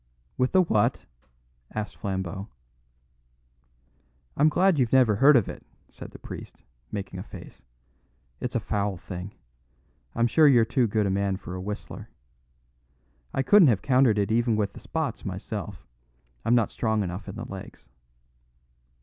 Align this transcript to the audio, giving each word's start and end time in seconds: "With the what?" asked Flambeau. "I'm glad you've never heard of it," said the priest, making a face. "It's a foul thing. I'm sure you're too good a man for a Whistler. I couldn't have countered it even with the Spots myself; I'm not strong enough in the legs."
"With 0.35 0.51
the 0.51 0.63
what?" 0.63 1.05
asked 1.75 1.95
Flambeau. 1.95 2.47
"I'm 4.35 4.49
glad 4.49 4.79
you've 4.79 4.91
never 4.91 5.17
heard 5.17 5.35
of 5.35 5.47
it," 5.47 5.63
said 5.89 6.09
the 6.09 6.17
priest, 6.17 6.63
making 6.91 7.19
a 7.19 7.23
face. 7.23 7.61
"It's 8.39 8.55
a 8.55 8.59
foul 8.59 8.97
thing. 8.97 9.31
I'm 10.15 10.25
sure 10.25 10.47
you're 10.47 10.65
too 10.65 10.87
good 10.87 11.05
a 11.05 11.11
man 11.11 11.37
for 11.37 11.53
a 11.53 11.61
Whistler. 11.61 12.09
I 13.31 13.43
couldn't 13.43 13.67
have 13.67 13.83
countered 13.83 14.17
it 14.17 14.31
even 14.31 14.55
with 14.55 14.73
the 14.73 14.79
Spots 14.79 15.23
myself; 15.23 15.85
I'm 16.43 16.55
not 16.55 16.71
strong 16.71 17.03
enough 17.03 17.29
in 17.29 17.35
the 17.35 17.45
legs." 17.45 17.87